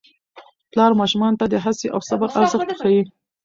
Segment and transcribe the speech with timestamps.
[0.71, 3.01] پلار ماشومانو ته د هڅې او صبر ارزښت ښيي